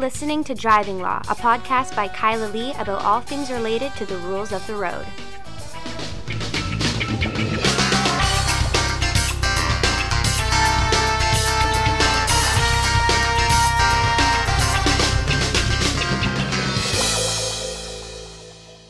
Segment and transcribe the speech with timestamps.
[0.00, 4.06] You're listening to Driving Law, a podcast by Kyla Lee about all things related to
[4.06, 5.04] the rules of the road.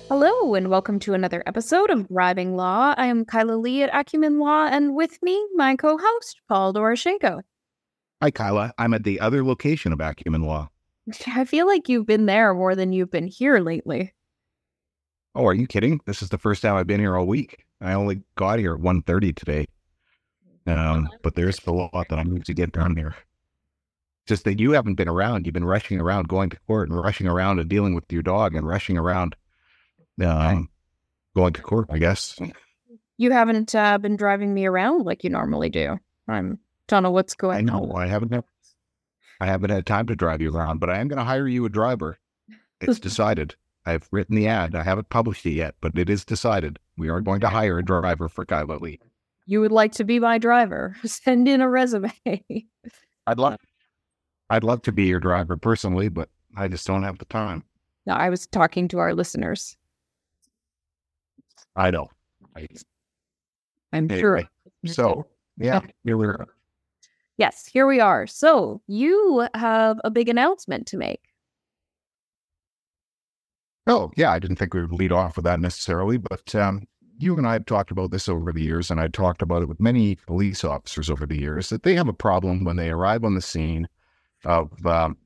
[0.09, 2.95] Hello, and welcome to another episode of Driving Law.
[2.97, 7.41] I am Kyla Lee at Acumen Law, and with me, my co host, Paul Doroshenko.
[8.23, 8.73] Hi, Kyla.
[8.79, 10.71] I'm at the other location of Acumen Law.
[11.27, 14.13] I feel like you've been there more than you've been here lately.
[15.35, 16.01] Oh, are you kidding?
[16.07, 17.65] This is the first time I've been here all week.
[17.81, 19.67] I only got here at 1.30 today.
[20.67, 23.15] Um, but there's a lot that I need to get done here.
[24.27, 25.47] Just that you haven't been around.
[25.47, 28.55] You've been rushing around, going to court and rushing around and dealing with your dog
[28.55, 29.35] and rushing around
[30.23, 30.69] um,
[31.35, 32.39] going to court, I guess.
[33.17, 35.99] You haven't uh, been driving me around like you normally do.
[36.29, 37.91] I'm don't know what's going I know.
[37.93, 38.03] on.
[38.03, 38.45] I haven't had,
[39.41, 41.65] I haven't had time to drive you around, but I am going to hire you
[41.65, 42.19] a driver.
[42.81, 43.57] It's decided.
[43.87, 44.75] I've written the ad.
[44.75, 46.79] I haven't published it yet, but it is decided.
[46.99, 49.01] We are going to hire a driver for Kyla Lee.
[49.47, 50.95] You would like to be my driver?
[51.05, 52.13] Send in a resume.
[53.27, 53.57] I'd love, uh
[54.51, 57.65] I'd love to be your driver personally, but I just don't have the time.
[58.07, 59.77] no, I was talking to our listeners.
[61.77, 62.11] I know.
[62.57, 62.67] I,
[63.93, 64.43] I'm sure.
[64.87, 65.27] so
[65.57, 66.49] yeah, here we are.
[67.41, 68.27] Yes, here we are.
[68.27, 71.23] So you have a big announcement to make.
[73.87, 74.31] Oh, yeah.
[74.31, 76.87] I didn't think we would lead off with that necessarily, but um,
[77.19, 79.69] you and I have talked about this over the years, and I talked about it
[79.69, 83.25] with many police officers over the years that they have a problem when they arrive
[83.25, 83.89] on the scene
[84.45, 85.17] of um,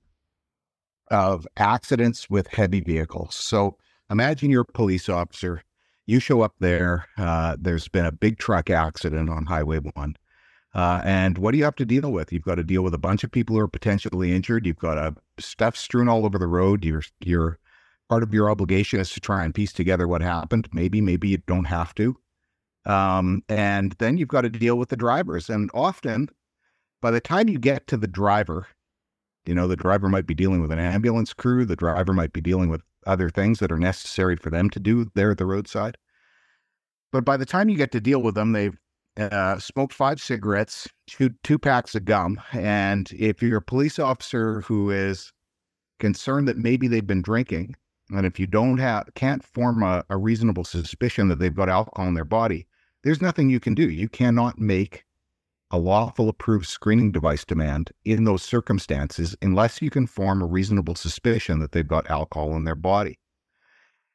[1.10, 3.34] of accidents with heavy vehicles.
[3.34, 3.76] So
[4.08, 5.64] imagine you're a police officer.
[6.06, 7.08] You show up there.
[7.18, 10.14] Uh, there's been a big truck accident on Highway One.
[10.74, 12.32] Uh, and what do you have to deal with?
[12.32, 14.66] You've got to deal with a bunch of people who are potentially injured.
[14.66, 16.84] You've got uh, stuff strewn all over the road.
[16.84, 17.58] You're you're
[18.08, 20.68] part of your obligation is to try and piece together what happened.
[20.72, 22.16] Maybe, maybe you don't have to.
[22.86, 25.48] Um, and then you've got to deal with the drivers.
[25.48, 26.28] And often,
[27.00, 28.66] by the time you get to the driver,
[29.46, 31.64] you know, the driver might be dealing with an ambulance crew.
[31.64, 35.10] The driver might be dealing with other things that are necessary for them to do
[35.14, 35.96] there at the roadside.
[37.12, 38.78] But by the time you get to deal with them, they've
[39.16, 42.40] uh, smoked five cigarettes, two two packs of gum.
[42.52, 45.32] And if you're a police officer who is
[46.00, 47.76] concerned that maybe they've been drinking,
[48.10, 52.08] and if you don't have can't form a, a reasonable suspicion that they've got alcohol
[52.08, 52.66] in their body,
[53.02, 53.88] there's nothing you can do.
[53.88, 55.04] You cannot make
[55.70, 60.94] a lawful approved screening device demand in those circumstances unless you can form a reasonable
[60.94, 63.18] suspicion that they've got alcohol in their body.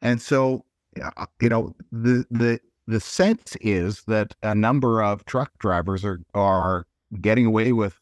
[0.01, 0.65] And so,
[1.01, 6.19] uh, you know, the the the sense is that a number of truck drivers are
[6.33, 6.87] are
[7.21, 7.99] getting away with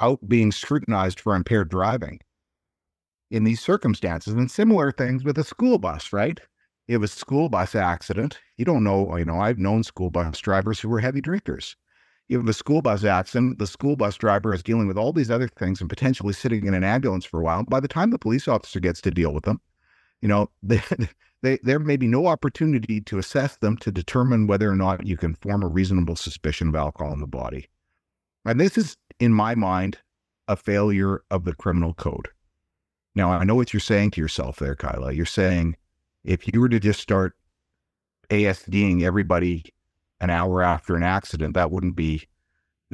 [0.00, 2.18] out being scrutinized for impaired driving
[3.30, 6.40] in these circumstances and similar things with a school bus, right?
[6.88, 8.40] Have a school bus accident.
[8.58, 11.76] You don't know, you know, I've known school bus drivers who were heavy drinkers.
[12.28, 15.30] You have a school bus accident, the school bus driver is dealing with all these
[15.30, 17.62] other things and potentially sitting in an ambulance for a while.
[17.62, 19.60] By the time the police officer gets to deal with them,
[20.22, 20.80] you know, they,
[21.42, 25.16] they, there may be no opportunity to assess them to determine whether or not you
[25.16, 27.68] can form a reasonable suspicion of alcohol in the body.
[28.46, 29.98] And this is, in my mind,
[30.48, 32.28] a failure of the criminal code.
[33.14, 35.12] Now, I know what you're saying to yourself there, Kyla.
[35.12, 35.76] You're saying
[36.24, 37.36] if you were to just start
[38.30, 39.64] ASDing everybody
[40.20, 42.26] an hour after an accident, that wouldn't be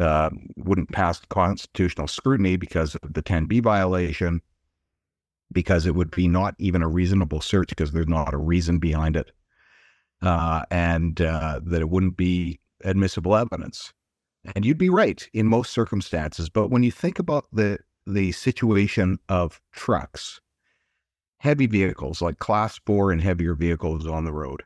[0.01, 4.41] uh, wouldn't pass constitutional scrutiny because of the 10B violation,
[5.53, 9.17] because it would be not even a reasonable search because there's not a reason behind
[9.17, 9.33] it,
[10.23, 13.93] uh, and uh, that it wouldn't be admissible evidence.
[14.55, 19.19] And you'd be right in most circumstances, but when you think about the the situation
[19.29, 20.41] of trucks,
[21.41, 24.63] heavy vehicles like class four and heavier vehicles on the road.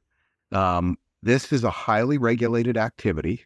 [0.52, 3.44] Um, this is a highly regulated activity.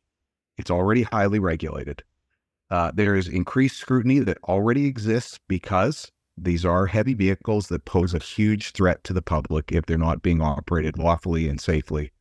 [0.58, 2.02] It's already highly regulated.
[2.70, 8.14] Uh, there is increased scrutiny that already exists because these are heavy vehicles that pose
[8.14, 12.12] a huge threat to the public if they're not being operated lawfully and safely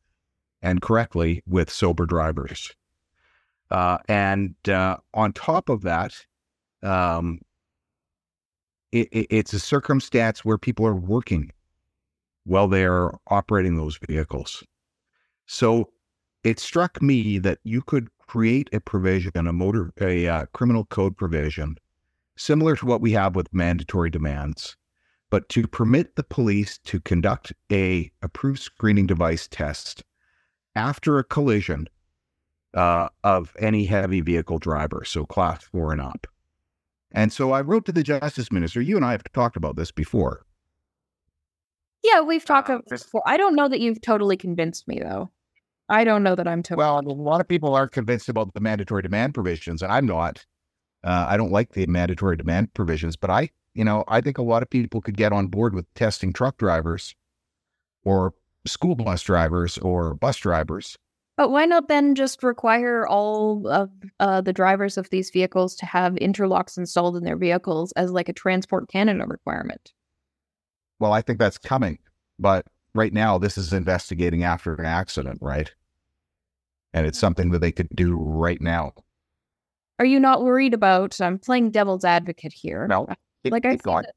[0.62, 2.74] and correctly with sober drivers.
[3.70, 6.14] Uh, and uh, on top of that,
[6.82, 7.40] um,
[8.92, 11.50] it, it, it's a circumstance where people are working
[12.44, 14.62] while they are operating those vehicles.
[15.46, 15.90] So
[16.44, 21.16] it struck me that you could create a provision, a motor, a uh, criminal code
[21.16, 21.76] provision,
[22.36, 24.76] similar to what we have with mandatory demands,
[25.30, 30.04] but to permit the police to conduct a approved screening device test
[30.74, 31.88] after a collision
[32.74, 36.26] uh, of any heavy vehicle driver, so class four and up.
[37.12, 38.80] And so I wrote to the justice minister.
[38.82, 40.44] You and I have talked about this before.
[42.02, 43.22] Yeah, we've talked Uh, about this this- before.
[43.26, 45.30] I don't know that you've totally convinced me, though.
[45.88, 46.84] I don't know that I'm totally.
[46.84, 50.44] Well, a lot of people aren't convinced about the mandatory demand provisions, and I'm not.
[51.06, 54.42] Uh, I don't like the mandatory demand provisions, but I, you know, I think a
[54.42, 57.14] lot of people could get on board with testing truck drivers
[58.04, 58.34] or
[58.66, 60.98] school bus drivers or bus drivers.
[61.36, 65.86] But why not then just require all of uh, the drivers of these vehicles to
[65.86, 69.92] have interlocks installed in their vehicles as like a Transport Canada requirement?
[70.98, 71.98] Well, I think that's coming,
[72.38, 75.70] but right now this is investigating after an accident, right?
[76.92, 78.94] And it's something that they could do right now.
[79.98, 81.20] Are you not worried about?
[81.20, 82.86] I'm playing devil's advocate here.
[82.86, 83.06] No,
[83.44, 84.08] Keep- like I see,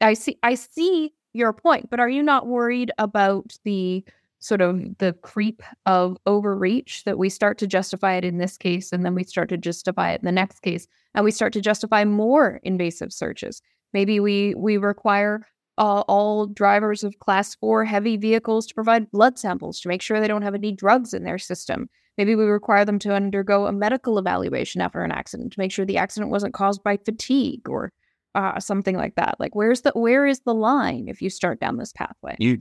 [0.00, 4.04] I see, I see your point, but are you not worried about the
[4.40, 8.92] sort of the creep of overreach that we start to justify it in this case,
[8.92, 11.60] and then we start to justify it in the next case, and we start to
[11.60, 13.60] justify more invasive searches?
[13.92, 15.46] Maybe we we require
[15.78, 20.20] uh, all drivers of class four heavy vehicles to provide blood samples to make sure
[20.20, 21.88] they don't have any drugs in their system.
[22.18, 25.86] Maybe we require them to undergo a medical evaluation after an accident to make sure
[25.86, 27.92] the accident wasn't caused by fatigue or
[28.34, 29.36] uh, something like that.
[29.38, 32.36] Like, where's the where is the line if you start down this pathway?
[32.40, 32.58] You,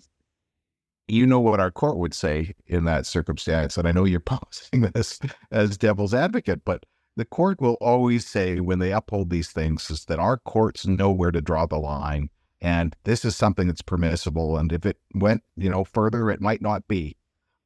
[1.07, 4.81] you know what our court would say in that circumstance, and I know you're posing
[4.94, 5.19] this
[5.51, 10.06] as devil's advocate, but the court will always say when they uphold these things is
[10.06, 12.30] that our courts know where to draw the line,
[12.62, 16.62] and this is something that's permissible, and if it went, you know, further, it might
[16.62, 17.16] not be,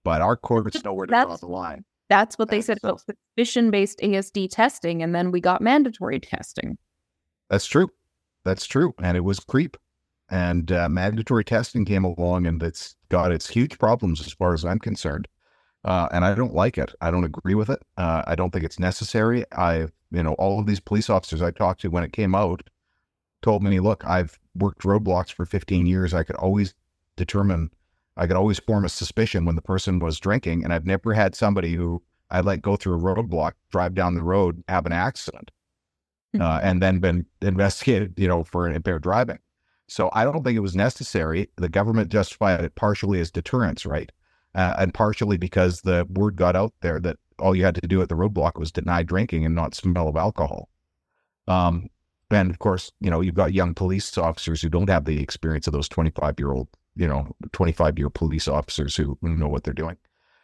[0.04, 1.84] but our courts know where to draw the line.
[2.10, 5.62] That's what they And said so- about suspicion based ASD testing, and then we got
[5.62, 6.78] mandatory testing.
[7.50, 7.90] That's true.
[8.44, 8.94] That's true.
[9.02, 9.78] And it was creep.
[10.30, 14.64] And uh, mandatory testing came along and it's got its huge problems as far as
[14.64, 15.28] I'm concerned.
[15.84, 16.94] Uh, and I don't like it.
[17.02, 17.82] I don't agree with it.
[17.98, 19.44] Uh, I don't think it's necessary.
[19.52, 22.70] I, you know, all of these police officers I talked to when it came out
[23.42, 26.14] told me, look, I've worked roadblocks for 15 years.
[26.14, 26.74] I could always
[27.18, 27.72] determine,
[28.18, 30.64] I could always form a suspicion when the person was drinking.
[30.64, 34.24] And I've never had somebody who I let go through a roadblock, drive down the
[34.24, 35.52] road, have an accident
[36.40, 39.40] uh, and then been investigated, you know, for impaired driving.
[39.88, 41.50] So I don't think it was necessary.
[41.58, 44.10] The government justified it partially as deterrence, right?
[44.56, 48.02] Uh, and partially because the word got out there that all you had to do
[48.02, 50.70] at the roadblock was deny drinking and not smell of alcohol.
[51.48, 51.90] Um,
[52.30, 55.68] and of course, you know, you've got young police officers who don't have the experience
[55.68, 59.64] of those 25 year old, you know, 25 year police officers who, who know what
[59.64, 59.98] they're doing.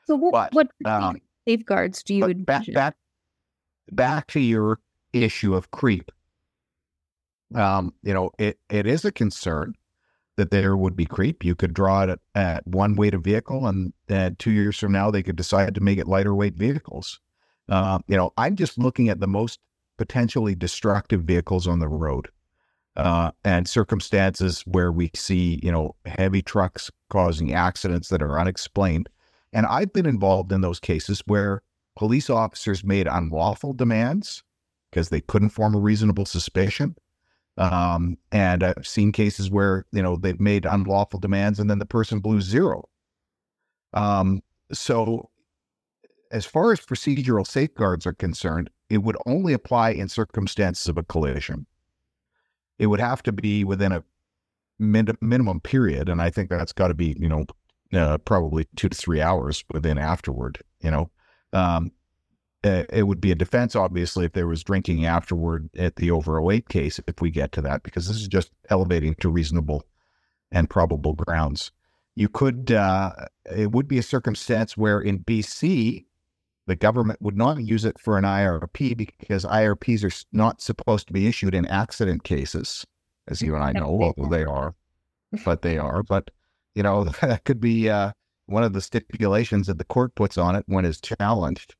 [0.05, 1.17] So, what, But, what um,
[1.47, 2.95] safeguards do you back, back,
[3.91, 4.79] back to your
[5.13, 6.11] issue of creep.
[7.55, 9.73] Um, you know, it, it is a concern
[10.35, 11.43] that there would be creep.
[11.43, 14.91] You could draw it at, at one weight of vehicle, and then two years from
[14.91, 17.19] now, they could decide to make it lighter weight vehicles.
[17.69, 19.59] Uh, you know, I'm just looking at the most
[19.97, 22.29] potentially destructive vehicles on the road.
[22.97, 29.07] Uh, and circumstances where we see, you know, heavy trucks causing accidents that are unexplained.
[29.53, 31.61] And I've been involved in those cases where
[31.95, 34.43] police officers made unlawful demands
[34.89, 36.95] because they couldn't form a reasonable suspicion.
[37.57, 41.85] Um, and I've seen cases where, you know, they've made unlawful demands and then the
[41.85, 42.89] person blew zero.
[43.93, 45.29] Um, so
[46.31, 51.03] as far as procedural safeguards are concerned, it would only apply in circumstances of a
[51.03, 51.67] collision.
[52.79, 54.03] It would have to be within a
[54.79, 57.45] min- minimum period, and I think that's got to be, you know,
[57.93, 60.59] uh, probably two to three hours within afterward.
[60.81, 61.09] You know,
[61.53, 61.91] um,
[62.63, 66.39] uh, it would be a defense, obviously, if there was drinking afterward at the over
[66.51, 69.83] 08 case, if we get to that, because this is just elevating to reasonable
[70.51, 71.71] and probable grounds.
[72.15, 73.13] You could, uh,
[73.55, 76.05] it would be a circumstance where in BC,
[76.67, 81.13] the government would not use it for an IRP because IRPs are not supposed to
[81.13, 82.85] be issued in accident cases,
[83.27, 84.75] as you and I know, although they are,
[85.43, 86.03] but they are.
[86.07, 86.29] But,
[86.75, 88.11] you know, that could be uh,
[88.45, 91.75] one of the stipulations that the court puts on it when it's challenged.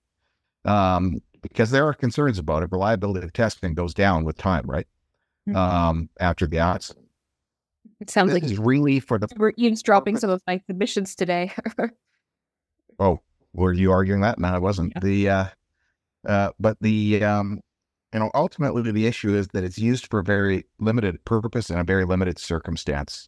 [0.66, 2.70] Um, because there are concerns about it.
[2.72, 4.88] Reliability of testing goes down with time, right?
[5.48, 5.56] Mhm.
[5.56, 7.06] Um, after the accident.
[8.02, 9.28] it sounds This like is really for the.
[9.38, 11.52] we're eavesdropping some of my submissions today.
[13.00, 13.20] Oh,
[13.58, 14.40] were you arguing that?
[14.40, 14.94] No, I wasn't.
[14.96, 15.02] Yeah.
[15.02, 15.46] The, uh,
[16.28, 17.60] uh, but the, um,
[18.14, 21.78] you know, ultimately the issue is that it's used for a very limited purpose in
[21.78, 23.28] a very limited circumstance.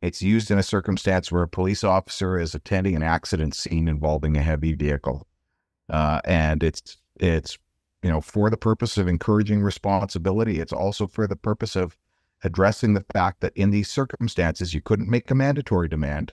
[0.00, 4.36] It's used in a circumstance where a police officer is attending an accident scene involving
[4.36, 5.26] a heavy vehicle,
[5.90, 7.58] uh, and it's it's
[8.04, 10.60] you know for the purpose of encouraging responsibility.
[10.60, 11.96] It's also for the purpose of
[12.44, 16.32] addressing the fact that in these circumstances you couldn't make a mandatory demand.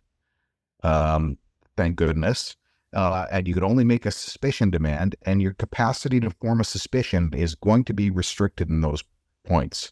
[0.84, 1.40] Um,
[1.76, 2.56] thank goodness.
[2.96, 6.64] Uh, and you could only make a suspicion demand, and your capacity to form a
[6.64, 9.04] suspicion is going to be restricted in those
[9.46, 9.92] points.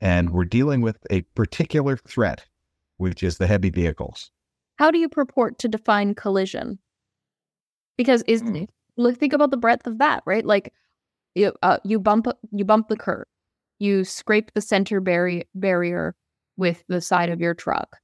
[0.00, 2.44] And we're dealing with a particular threat,
[2.98, 4.30] which is the heavy vehicles.
[4.78, 6.78] How do you purport to define collision?
[7.96, 8.64] Because is Hmm.
[8.96, 10.44] look think about the breadth of that, right?
[10.44, 10.72] Like
[11.34, 13.26] you uh, you bump you bump the curb,
[13.78, 16.14] you scrape the center barrier barrier
[16.56, 17.96] with the side of your truck.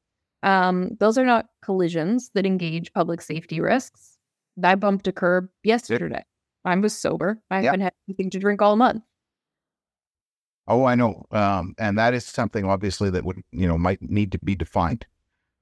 [0.42, 4.12] Um, those are not collisions that engage public safety risks.
[4.62, 6.25] I bumped a curb yesterday.
[6.64, 7.40] I was sober.
[7.50, 7.64] I Yeah.
[7.66, 9.02] haven't had anything to drink all month.
[10.68, 11.25] Oh, I know.
[11.30, 15.06] Um, and that is something obviously that would, you know, might need to be defined.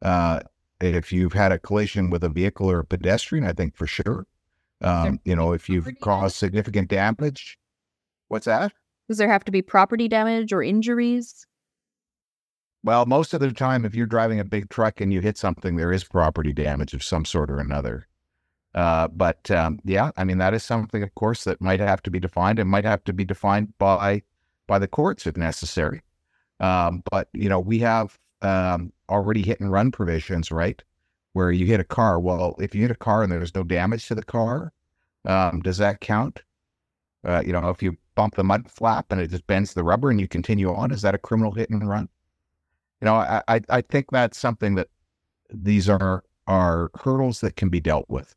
[0.03, 0.41] Uh,
[0.81, 4.27] if you've had a collision with a vehicle or a pedestrian, I think for sure.
[4.83, 7.59] Um, you know, if you've caused significant damage,
[8.29, 8.73] what's that?
[9.09, 11.47] Does there have to be property damage or injuries?
[12.83, 15.77] Well, most of the time, if you're driving a big truck and you hit something,
[15.77, 18.07] there is property damage of some sort or another.
[18.75, 22.11] Uh, but um, yeah, I mean, that is something, of course, that might have to
[22.11, 24.23] be defined and might have to be defined by
[24.67, 26.03] by the courts if necessary.
[26.61, 30.83] Um, but you know, we have um, already hit and run provisions, right?
[31.33, 32.21] Where you hit a car.
[32.21, 34.73] Well, if you hit a car and there's no damage to the car,
[35.25, 36.43] um, does that count?
[37.25, 40.11] Uh, you know, if you bump the mud flap and it just bends the rubber
[40.11, 42.09] and you continue on, is that a criminal hit and run?
[43.01, 44.89] You know, I I, I think that's something that
[45.53, 48.35] these are are hurdles that can be dealt with.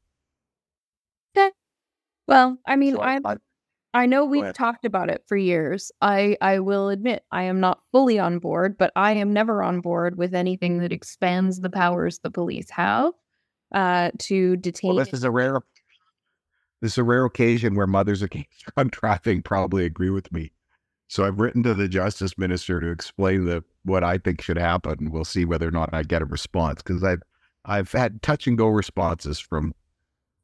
[2.27, 3.38] Well, I mean, So I I-
[3.96, 5.92] I know we've talked about it for years.
[6.01, 9.82] I I will admit I am not fully on board, but I am never on
[9.82, 13.13] board with anything that expands the powers the police have
[13.72, 14.96] uh, to detain.
[14.96, 15.62] Well, this is a rare
[16.82, 20.51] this is a rare occasion where mothers against drug trafficking probably agree with me.
[21.08, 25.12] So I've written to the justice minister to explain the what I think should happen.
[25.12, 27.22] We'll see whether or not I get a response because I've
[27.65, 29.74] I've had touch and go responses from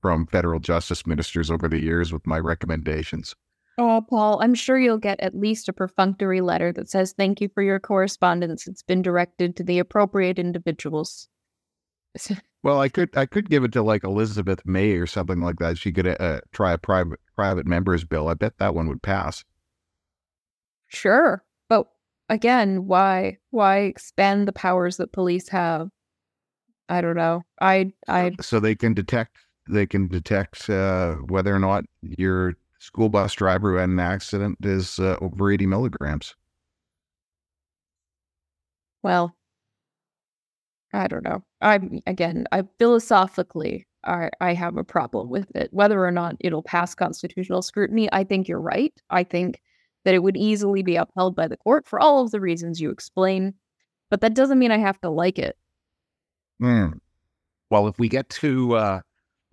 [0.01, 3.36] from federal justice ministers over the years with my recommendations.
[3.77, 7.50] oh, Paul, I'm sure you'll get at least a perfunctory letter that says thank you
[7.53, 8.68] for your correspondence.
[8.68, 11.27] It's been directed to the appropriate individuals.
[12.62, 15.77] Well, I could I could give it to like Elizabeth May or something like that.
[15.77, 18.27] She could uh, try a private private members bill.
[18.27, 19.46] I bet that one would pass.
[20.88, 21.88] Sure, but
[22.27, 25.89] again, why why expand the powers that police have?
[26.89, 27.44] I don't know.
[27.62, 29.38] I I so they can detect
[29.70, 34.58] they can detect uh, whether or not your school bus driver who had an accident
[34.64, 36.36] is uh, over 80 milligrams.
[39.04, 39.36] well,
[40.94, 41.44] I don't know.
[41.62, 45.70] I'm again, I philosophically I I have a problem with it.
[45.72, 48.94] Whether or not it'll pass constitutional scrutiny, I think you're right.
[49.10, 49.62] I think
[50.06, 52.90] that it would easily be upheld by the court for all of the reasons you
[52.90, 53.54] explain,
[54.10, 55.58] but that doesn't mean I have to like it.
[56.60, 56.94] Hmm.
[57.70, 59.02] Well, if we get to uh,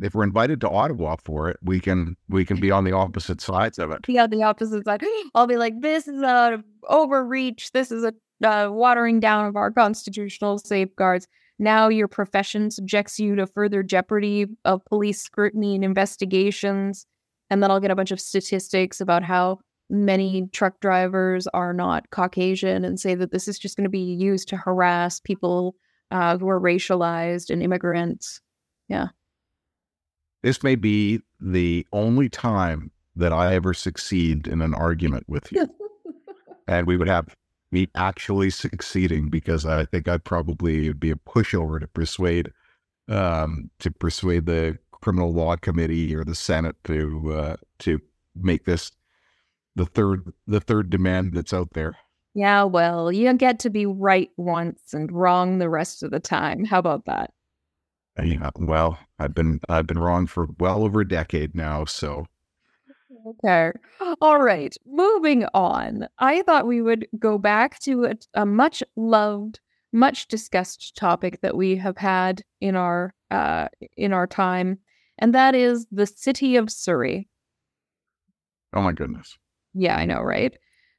[0.01, 3.41] if we're invited to Ottawa for it, we can we can be on the opposite
[3.41, 4.03] sides of it.
[4.03, 5.03] be on the opposite side.
[5.35, 7.73] I'll be like, this is a overreach.
[7.73, 8.13] This is a
[8.45, 11.27] uh, watering down of our constitutional safeguards.
[11.59, 17.07] Now your profession subjects you to further jeopardy of police scrutiny and investigations.
[17.49, 22.11] And then I'll get a bunch of statistics about how many truck drivers are not
[22.11, 25.77] Caucasian and say that this is just going to be used to harass people
[26.11, 28.41] uh, who are racialized and immigrants.
[30.47, 35.67] This may be the only time that I ever succeed in an argument with you,
[36.69, 37.35] and we would have
[37.73, 42.53] me actually succeeding because I think I'd probably would be a pushover to persuade
[43.09, 48.01] um, to persuade the criminal law committee or the Senate to uh, to
[48.37, 48.93] make this
[49.75, 51.97] the third the third demand that's out there.
[52.35, 56.65] Yeah, well, you get to be right once and wrong the rest of the time.
[56.65, 57.33] How about that?
[58.23, 62.27] Yeah, well, I've been I've been wrong for well over a decade now, so
[63.27, 63.73] Okay.
[64.21, 64.75] All right.
[64.87, 66.09] Moving on.
[66.19, 69.61] I thought we would go back to a, a much loved,
[69.93, 74.79] much discussed topic that we have had in our uh in our time,
[75.19, 77.29] and that is the city of Surrey.
[78.73, 79.39] oh my goodness.
[79.75, 80.57] Yeah, I know, right?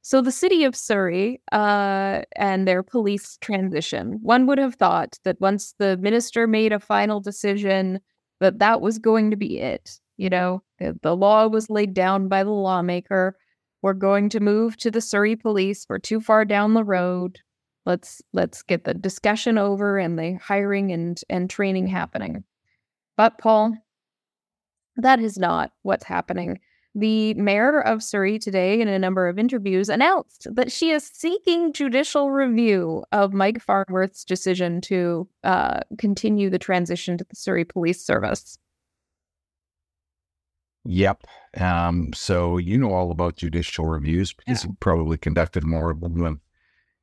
[0.08, 4.20] So the city of Surrey uh, and their police transition.
[4.22, 8.00] One would have thought that once the minister made a final decision,
[8.40, 10.00] that that was going to be it.
[10.16, 13.36] You know, the, the law was laid down by the lawmaker.
[13.82, 15.86] We're going to move to the Surrey police.
[15.90, 17.40] We're too far down the road.
[17.86, 22.46] Let's let's get the discussion over and the hiring and and training happening.
[23.18, 23.76] But Paul,
[24.96, 26.60] that is not what's happening.
[26.98, 31.72] The mayor of Surrey today, in a number of interviews, announced that she is seeking
[31.72, 38.04] judicial review of Mike Farnworth's decision to uh, continue the transition to the Surrey Police
[38.04, 38.58] Service.
[40.86, 41.26] Yep.
[41.58, 44.70] Um, so you know all about judicial reviews because Yeah.
[44.72, 46.40] you probably conducted more of them than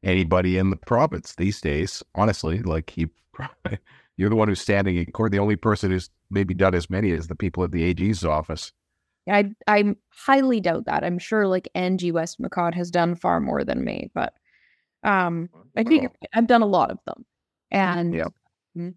[0.02, 2.02] anybody in the province these days.
[2.16, 3.10] Honestly, like you,
[4.16, 5.30] you're the one who's standing in court.
[5.30, 8.72] The only person who's maybe done as many as the people at the AG's office.
[9.28, 11.04] I I highly doubt that.
[11.04, 14.35] I'm sure like Angie Westmacott has done far more than me, but
[15.02, 17.25] um I think I've done a lot of them.
[17.71, 18.28] And Yeah.
[18.76, 18.95] Mm.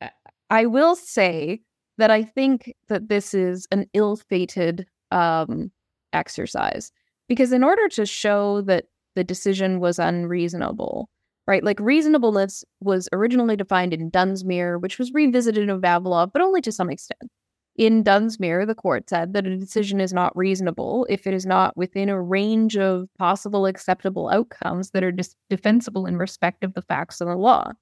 [0.00, 0.10] I-
[0.50, 1.62] I will say
[1.98, 5.70] that I think that this is an ill-fated um
[6.12, 6.92] exercise
[7.28, 8.86] because in order to show that
[9.16, 11.08] the decision was unreasonable,
[11.46, 11.64] right?
[11.64, 16.72] Like reasonableness was originally defined in Dunsmuir, which was revisited in Vavilov, but only to
[16.72, 17.30] some extent.
[17.76, 21.76] In Dunsmuir, the court said that a decision is not reasonable if it is not
[21.76, 26.80] within a range of possible acceptable outcomes that are dis- defensible in respect of the
[26.80, 27.72] facts and the law.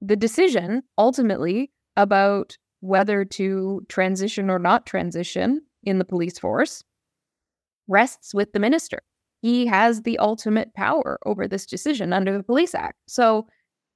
[0.00, 6.82] The decision ultimately about whether to transition or not transition in the police force
[7.88, 9.02] rests with the minister.
[9.42, 12.98] He has the ultimate power over this decision under the Police Act.
[13.06, 13.46] So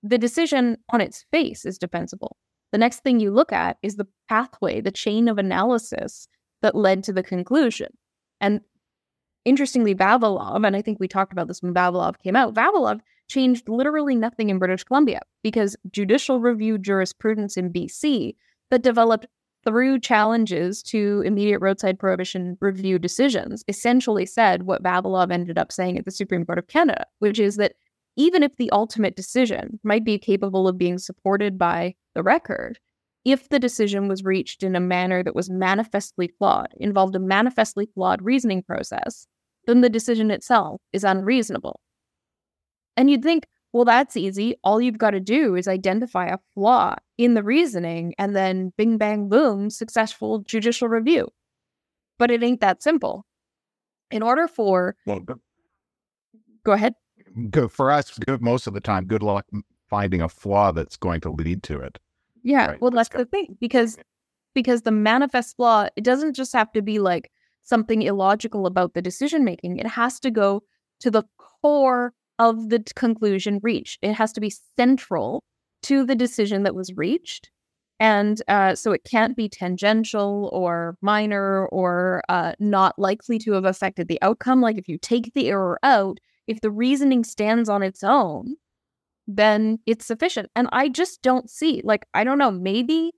[0.03, 2.37] the decision on its face is defensible.
[2.73, 6.29] The next thing you look at is the pathway, the chain of analysis
[6.63, 7.89] that led to the conclusion.
[8.41, 8.61] And
[9.45, 13.69] interestingly, Vavilov, and I think we talked about this when Vavilov came out, Vavilov changed
[13.69, 18.35] literally nothing in British Columbia because judicial review jurisprudence in BC
[18.71, 19.27] that developed
[19.65, 25.99] through challenges to immediate roadside prohibition review decisions essentially said what Vavilov ended up saying
[25.99, 27.75] at the Supreme Court of Canada, which is that
[28.17, 32.79] even if the ultimate decision might be capable of being supported by the record,
[33.25, 37.87] if the decision was reached in a manner that was manifestly flawed, involved a manifestly
[37.95, 39.27] flawed reasoning process,
[39.67, 41.81] then the decision itself is unreasonable.
[42.97, 44.57] And you'd think, well, that's easy.
[44.65, 48.99] All you've got to do is identify a flaw in the reasoning and then bing,
[48.99, 51.29] bang, boom, successful judicial review.
[52.19, 53.25] But it ain't that simple.
[54.11, 55.21] In order for, Well,
[56.65, 56.95] go ahead.
[57.51, 58.19] good for us.
[58.41, 59.05] Most of the time.
[59.07, 59.47] Good luck
[59.91, 61.99] finding a flaw that's going to lead to it.
[62.43, 63.99] Yeah, Right, well, that's the thing because
[64.55, 67.31] because the manifest flaw it doesn't just have to be like
[67.63, 69.79] something illogical about the decision making.
[69.79, 70.63] It has to go
[71.01, 73.99] to the core of the conclusion reached.
[74.03, 75.45] It has to be central
[75.83, 77.51] to the decision that was reached,
[77.99, 83.67] and uh, so it can't be tangential or minor or uh, not likely to have
[83.67, 84.63] affected the outcome.
[84.63, 88.57] Like if you take the error out, if the reasoning stands on its own,
[89.37, 90.51] then it's sufficient.
[90.57, 93.13] And I just don't see, like, I don't know, maybe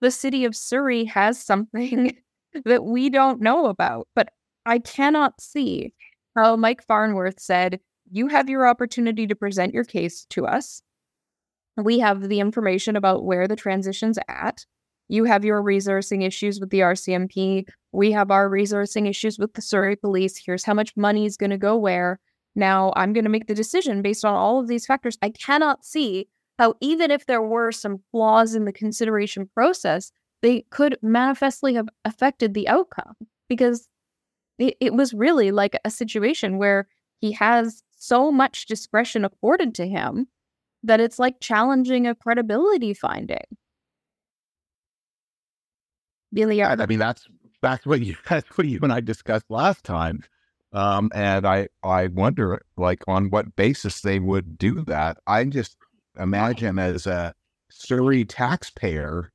[0.00, 2.16] the city of Surrey has something
[2.64, 4.30] that we don't know about, but
[4.64, 5.94] I cannot see
[6.36, 10.82] how Mike Farnworth said, You have your opportunity to present your case to us.
[11.76, 14.64] We have the information about where the transition's at.
[15.08, 17.66] You have your resourcing issues with the RCMP.
[17.92, 20.40] We have our resourcing issues with the Surrey police.
[20.44, 22.20] Here's how much money is going to go where.
[22.54, 25.18] Now I'm going to make the decision based on all of these factors.
[25.22, 30.10] I cannot see how, even if there were some flaws in the consideration process,
[30.42, 33.14] they could manifestly have affected the outcome
[33.48, 33.88] because
[34.58, 36.88] it, it was really like a situation where
[37.20, 40.28] he has so much discretion afforded to him
[40.82, 43.38] that it's like challenging a credibility finding.
[46.68, 47.26] I, I mean, that's
[47.62, 50.22] that's what you that's what you and I discussed last time.
[50.72, 55.18] Um, and I I wonder like on what basis they would do that.
[55.26, 55.76] I just
[56.18, 57.34] imagine as a
[57.70, 59.32] Surrey taxpayer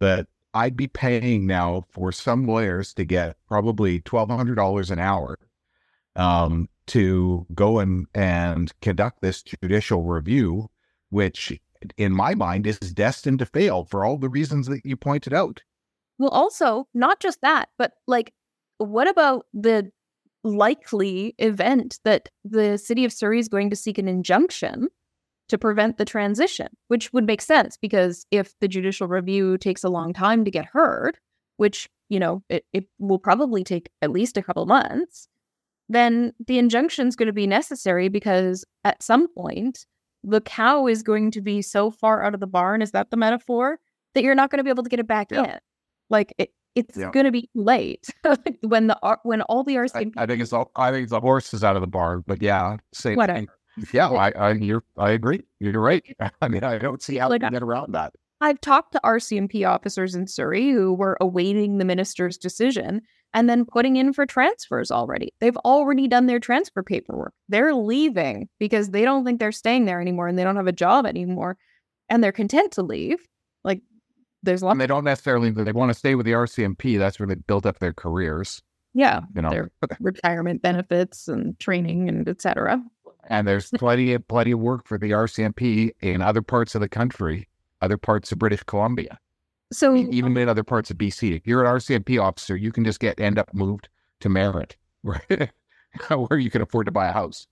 [0.00, 4.98] that I'd be paying now for some lawyers to get probably twelve hundred dollars an
[4.98, 5.38] hour
[6.14, 10.68] um, to go and and conduct this judicial review,
[11.10, 11.58] which
[11.96, 15.62] in my mind is destined to fail for all the reasons that you pointed out.
[16.18, 18.32] Well, also, not just that, but like,
[18.78, 19.90] what about the
[20.46, 24.88] likely event that the city of Surrey is going to seek an injunction
[25.48, 29.88] to prevent the transition, which would make sense because if the judicial review takes a
[29.88, 31.18] long time to get heard,
[31.56, 35.28] which, you know, it, it will probably take at least a couple months,
[35.88, 39.86] then the injunction is going to be necessary because at some point,
[40.24, 43.16] the cow is going to be so far out of the barn, is that the
[43.16, 43.78] metaphor?
[44.14, 45.44] That you're not going to be able to get it back Yeah.
[45.54, 45.58] in.
[46.10, 47.10] Like it, it's Yeah.
[47.10, 48.06] going to be late
[48.60, 51.52] when the when all the I, RCMP I think it's all, I think the horse
[51.52, 53.38] is out of the barn, but yeah, same Whatever.
[53.40, 53.48] thing.
[53.92, 55.42] Yeah, I, I, you're, I agree.
[55.60, 56.04] You're right.
[56.40, 58.14] I mean, I don't see how Like, we can get around that.
[58.40, 63.00] I've talked to RCMP officers in Surrey who were awaiting the minister's decision
[63.34, 65.32] and then putting in for transfers already.
[65.40, 67.32] They've already done their transfer paperwork.
[67.48, 70.72] They're leaving because they don't think they're staying there anymore and they don't have a
[70.72, 71.56] job anymore
[72.08, 73.18] and they're content to leave.
[73.64, 73.80] Like
[74.46, 74.72] there's lots.
[74.72, 76.98] And they don't necessarily they want to stay with the RCMP.
[76.98, 78.62] That's where they built up their careers.
[78.94, 82.82] Yeah, You know, their retirement benefits and training and etc.
[83.28, 86.88] and there's plenty of plenty of work for the RCMP in other parts of the
[86.88, 87.46] country,
[87.82, 89.18] other parts of British Columbia,
[89.70, 91.36] So even in other parts of BC.
[91.36, 95.20] If you're an RCMP officer, you can just get end up moved to Merritt, where
[96.08, 97.46] where you can afford to buy a house.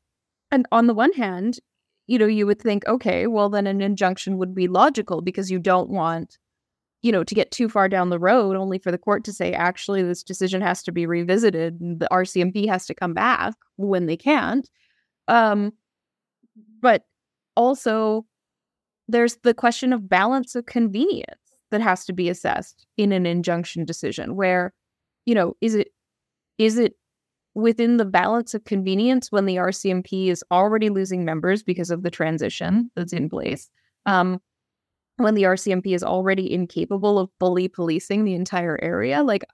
[0.51, 1.59] And on the one hand,
[2.07, 5.59] you know, you would think, okay, well, then an injunction would be logical because you
[5.59, 6.39] don't want,
[7.05, 9.53] you know, to get too far down the road only for the court to say,
[9.53, 14.17] actually, this decision has to be revisited the RCMP has to come back when they
[14.17, 14.71] can't.
[15.29, 15.75] Um,
[16.81, 17.03] but
[17.57, 18.25] also,
[19.07, 21.27] there's the question of balance of convenience
[21.71, 24.73] that has to be assessed in an injunction decision where,
[25.27, 25.89] you know, is it
[26.57, 26.95] is it
[27.55, 32.11] within the balance of convenience when the RCMP is already losing members because of the
[32.11, 33.69] transition that's in place.
[34.07, 34.41] Um,
[35.17, 39.45] when the RCMP is already incapable of fully policing the entire area, like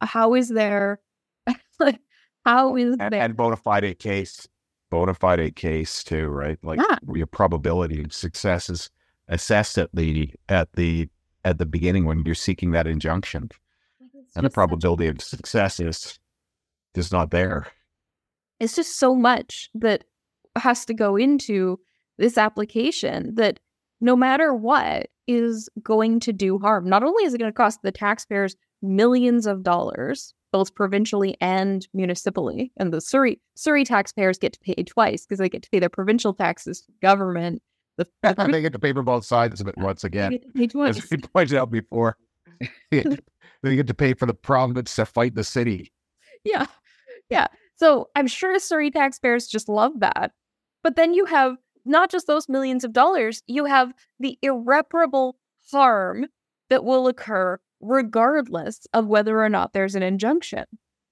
[0.00, 1.00] uh, how is there,
[1.80, 2.00] like
[2.44, 3.22] how is And, there?
[3.22, 4.48] and bona fide case,
[4.90, 6.58] bona fide case too, right?
[6.62, 6.96] Like Yeah.
[7.14, 8.90] your probability of success is
[9.28, 11.08] assessed at the at the
[11.44, 13.50] at the beginning when you're seeking that injunction,
[14.36, 16.18] and the probability of success is
[16.94, 17.66] just not there.
[18.58, 20.04] it's just so much that
[20.56, 21.78] has to go into
[22.18, 23.58] this application that
[24.00, 26.88] no matter what is going to do harm.
[26.88, 31.86] Not only is it going to cost the taxpayers millions of dollars, both provincially and
[31.94, 35.78] municipally, and the Surrey Surrey taxpayers get to pay twice because they get to pay
[35.78, 37.62] their provincial taxes to government.
[37.98, 41.18] The, the they get to pay for both sides of it once again, as we
[41.18, 42.16] pointed out before.
[42.90, 45.92] they get to pay for the province to fight the city.
[46.44, 46.66] Yeah.
[47.30, 47.46] Yeah.
[47.76, 50.32] So I'm sure Surrey taxpayers just love that.
[50.82, 55.36] But then you have not just those millions of dollars, you have the irreparable
[55.70, 56.26] harm
[56.68, 60.64] that will occur regardless of whether or not there's an injunction.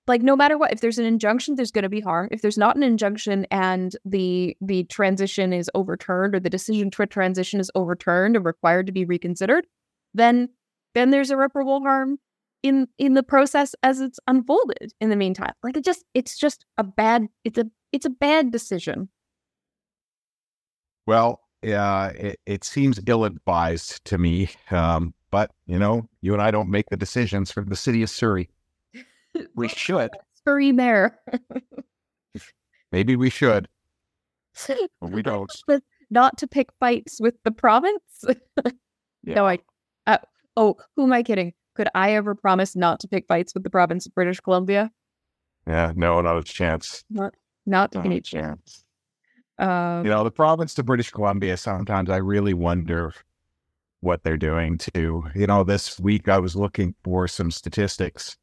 [0.06, 2.28] Like no matter what, if there's an injunction, there's going to be harm.
[2.30, 7.06] If there's not an injunction and the the transition is overturned or the decision to
[7.06, 9.66] transition is overturned and required to be reconsidered,
[10.14, 10.48] then
[10.94, 12.18] then there's irreparable harm
[12.62, 16.64] in in the process as it's unfolded in the meantime like it just it's just
[16.76, 19.08] a bad it's a it's a bad decision
[21.08, 24.50] Well, yeah, it, it seems ill advised to me.
[24.70, 28.10] Um, but you know, you and I don't make the decisions for the city of
[28.10, 28.50] Surrey.
[29.54, 30.10] We should.
[30.44, 31.18] Surrey mayor
[32.92, 33.68] Maybe we should,
[34.68, 35.50] but we don't.
[35.66, 38.24] but not to pick fights with the province
[39.24, 39.58] no i
[40.06, 40.18] uh,
[40.56, 43.70] oh who am i kidding could i ever promise not to pick fights with the
[43.70, 44.90] province of british columbia
[45.66, 47.04] Yeah, no, not a chance.
[47.08, 47.34] not
[47.66, 48.84] Not a any chance.
[49.58, 53.14] Um You know, the province of British Columbia, sometimes I really wonder
[54.00, 58.36] what they're doing to, you know, this week I was looking for some statistics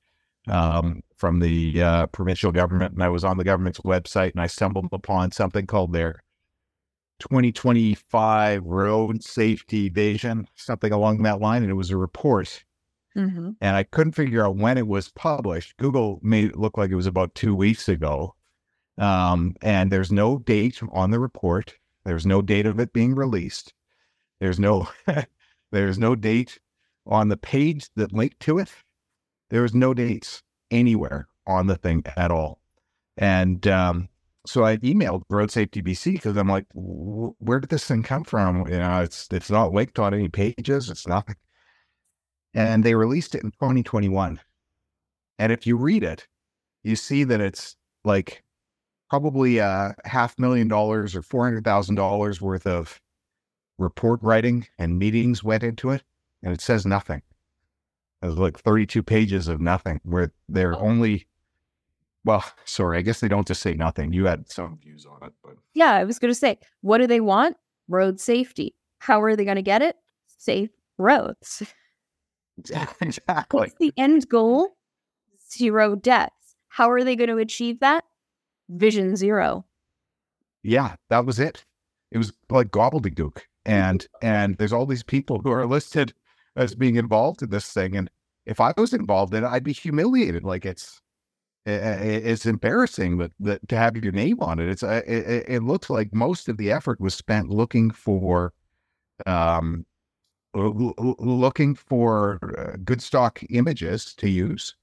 [0.47, 4.47] um, from the uh, provincial government and I was on the government's website and I
[4.47, 6.21] stumbled upon something called their
[7.19, 11.61] 2025 road safety vision, something along that line.
[11.63, 12.63] And it was a report
[13.17, 13.55] mhm.
[13.61, 15.77] and I couldn't figure out when it was published.
[15.77, 18.35] Google made it look like it was about two weeks ago.
[18.97, 21.75] Um, and there's no date on the report.
[22.05, 23.73] There's no date of it being released.
[24.39, 24.87] There's no
[25.71, 26.59] there's no date
[27.05, 28.71] on the page that linked to it.
[29.49, 32.59] There's no dates anywhere on the thing at all.
[33.17, 34.09] And um,
[34.45, 38.67] so I emailed Road Safety BC because I'm like, where did this thing come from?
[38.67, 40.89] You know, it's it's not linked on any pages.
[40.89, 41.35] It's nothing
[42.55, 44.39] and they released it in 2021.
[45.37, 46.27] And if you read it,
[46.83, 48.43] you see that it's like
[49.19, 52.99] probably a half million dollars or four hundred thousand dollars worth of
[53.77, 56.03] report writing and meetings went into it,
[56.43, 57.21] and it says nothing.
[58.21, 60.79] There's like 32 pages of nothing where they're Oh.
[60.79, 61.27] only.
[62.25, 64.11] Well, sorry, I guess they don't just say nothing.
[64.11, 67.07] You had some views on it, but yeah i was going to say what do
[67.07, 67.55] they want
[67.89, 69.95] road safety how are they going to get it
[70.37, 71.63] safe roads
[72.57, 73.59] exactly.
[73.59, 74.75] What's the end goal?
[75.51, 76.55] Zero deaths.
[76.69, 78.03] How are they going to achieve that?
[78.69, 79.65] Vision zero.
[80.63, 81.65] yeah, that was it.
[82.11, 86.13] It was like gobbledygook, and and there's all these people who are listed
[86.55, 88.09] as being involved in this thing, and
[88.45, 90.43] if I was involved in it, I'd be humiliated.
[90.43, 91.01] Like it's
[91.67, 94.69] it's embarrassing that, that to have your name on it.
[94.69, 98.53] It's uh, it, it- looks like most of the effort was spent looking for
[99.25, 99.85] um
[100.53, 104.75] looking for uh, good stock images to use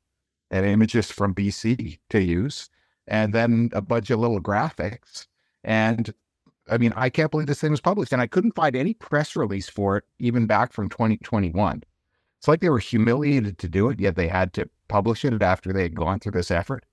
[0.51, 2.69] and images from BC to use
[3.07, 5.27] and then a bunch of little graphics
[5.65, 6.13] and
[6.71, 9.35] I mean, I can't believe this thing was published, and I couldn't find any press
[9.35, 11.83] release for it, even back from 2021.
[12.39, 15.73] It's like they were humiliated to do it, yet they had to publish it after
[15.73, 16.85] they had gone through this effort.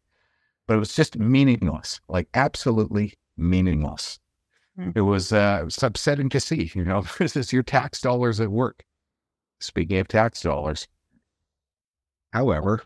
[0.67, 4.19] But it was just meaningless, like absolutely meaningless.
[4.76, 4.91] Hmm.
[4.95, 6.72] It was uh, it was upsetting to see.
[6.74, 8.84] You know, this is your tax dollars at work.
[9.60, 10.88] Speaking of tax dollars,
[12.32, 12.84] however,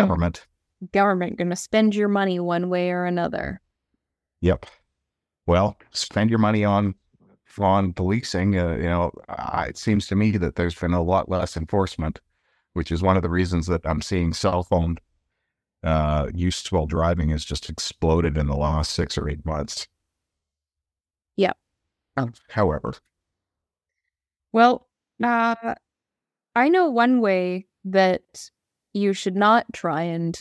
[0.00, 0.46] government.
[0.92, 3.60] Government going to spend your money one way or another.
[4.40, 4.66] Yep.
[5.46, 6.94] Well, spend your money on
[7.58, 8.58] on policing.
[8.58, 12.20] Uh, you know, uh, it seems to me that there's been a lot less enforcement,
[12.72, 14.96] which is one of the reasons that I'm seeing cell phone
[15.84, 19.86] uh, use while driving has just exploded in the last six or eight months.
[21.36, 21.56] Yep.
[22.16, 22.94] Um, however,
[24.52, 24.88] Well,
[25.22, 25.74] uh,
[26.54, 28.50] I know one way that
[28.92, 30.38] you should not try and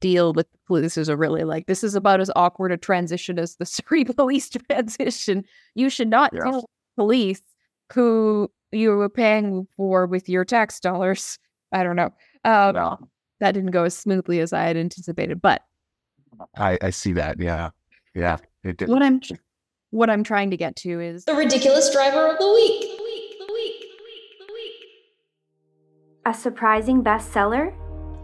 [0.00, 3.56] deal with this is a really like this is about as awkward a transition as
[3.56, 5.44] the Surrey police transition.
[5.74, 6.44] You should not Yeah.
[6.44, 6.64] deal with
[6.96, 7.42] police
[7.92, 11.38] who you were paying for with your tax dollars.
[11.72, 12.10] I don't know.
[12.44, 13.08] Um, well,
[13.40, 15.62] that didn't go as smoothly as I had anticipated, but
[16.56, 17.40] I, I see that.
[17.40, 17.70] Yeah,
[18.14, 18.88] yeah, it did.
[18.88, 19.20] what I'm
[19.90, 22.80] what I'm trying to get to is The ridiculous driver of the week.
[22.82, 23.38] The week.
[23.38, 23.80] The week.
[23.80, 24.46] The week.
[24.46, 24.72] The week.
[26.26, 27.72] A surprising bestseller?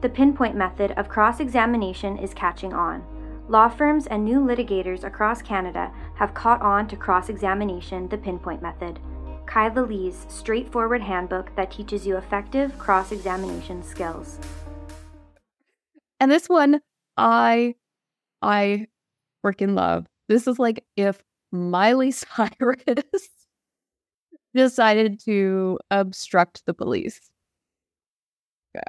[0.05, 3.03] The pinpoint method of cross examination is catching on.
[3.49, 8.61] Law firms and new litigators across Canada have caught on to cross examination, the pinpoint
[8.61, 9.01] method.
[9.47, 14.39] Kyla Lee's straightforward handbook that teaches you effective cross examination skills.
[16.21, 16.83] And this one,
[17.17, 17.75] I,
[18.43, 18.89] I
[19.43, 20.05] freaking love.
[20.29, 23.31] This is like if Miley Cyrus
[24.55, 27.31] decided to obstruct the police.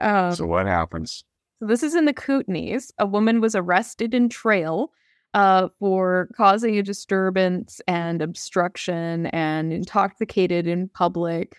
[0.02, 1.24] Um, so what happens?
[1.60, 2.92] so this is in the Kootenays.
[3.00, 4.92] A woman was arrested in Trail
[5.34, 11.58] uh, for causing a disturbance and obstruction and intoxicated in public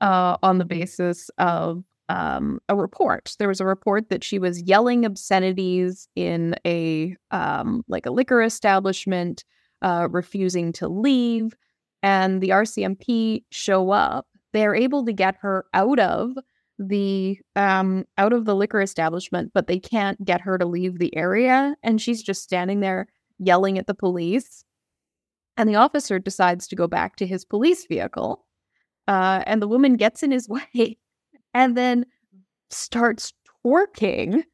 [0.00, 3.34] uh, on the basis of um, a report.
[3.38, 8.42] There was a report that she was yelling obscenities in a um, like a liquor
[8.42, 9.44] establishment,
[9.82, 11.54] uh, refusing to leave,
[12.02, 14.26] and the RCMP show up.
[14.52, 16.32] They're able to get her out of
[16.88, 21.14] the um out of the liquor establishment but they can't get her to leave the
[21.16, 23.06] area and she's just standing there
[23.38, 24.64] yelling at the police.
[25.56, 28.44] And the officer decides to go back to his police vehicle
[29.08, 30.98] uh and the woman gets in his way
[31.52, 32.06] and then
[32.70, 33.32] starts
[33.64, 34.44] twerking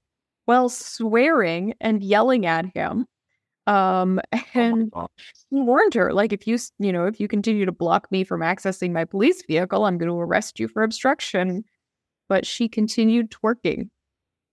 [0.47, 3.07] while swearing and yelling at him
[3.67, 4.21] um
[4.55, 5.09] and Oh,
[5.51, 8.41] he warned her like if you you know if you continue to block me from
[8.41, 11.65] accessing my police vehicle i'm going to arrest you for obstruction
[12.31, 13.91] but she continued twerking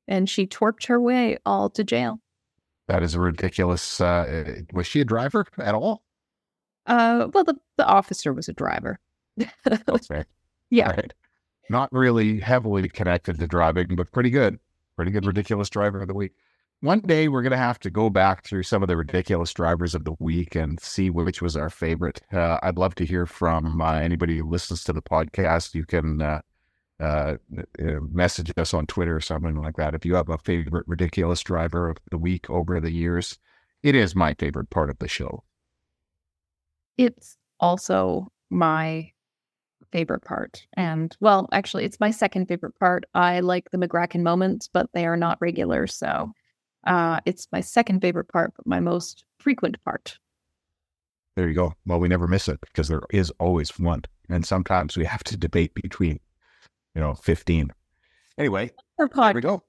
[0.08, 2.20] and she twerked her way all to jail
[2.88, 4.00] that is a ridiculous.
[4.00, 6.04] Uh, was she a driver at all?
[6.86, 8.98] uh well the, the officer was a driver
[9.90, 10.24] Okay.
[10.70, 11.13] yeah Right.
[11.70, 14.58] Not really heavily connected to driving, but pretty good.
[14.96, 16.32] Pretty good ridiculous driver of the week.
[16.80, 19.94] One day we're going to have to go back through some of the ridiculous drivers
[19.94, 22.22] of the week and see which was our favorite.
[22.32, 25.76] Uh, I'd love to hear from uh, anybody who listens to the podcast.
[25.76, 26.22] You can
[27.00, 27.36] uh,
[27.80, 29.94] uh, message us on Twitter or something like that.
[29.94, 33.38] If you have a favorite ridiculous driver of the week over the years,
[33.84, 35.44] it is my favorite part of the show.
[36.98, 39.12] it's also my
[39.92, 44.68] favorite part and well actually it's my second favorite part i like the mcgracken moments
[44.72, 46.32] but they are not regular so
[46.86, 50.18] uh it's my second favorite part but my most frequent part
[51.36, 51.74] There you go.
[51.86, 54.02] Well, we never miss it because there is always one.
[54.28, 56.20] And sometimes we have to debate between,
[56.98, 57.72] you know, 15.
[58.40, 59.64] Anyway, there we go.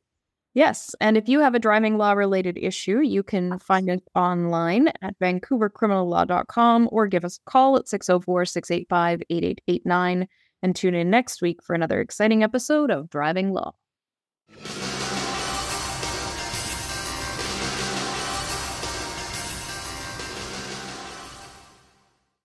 [0.55, 4.89] Yes, and if you have a driving law related issue, you can find it online
[5.03, 10.27] at vancouvercriminallaw.com or give us a call at 604 685 8889
[10.63, 13.75] and tune in next week for another exciting episode of Driving Law.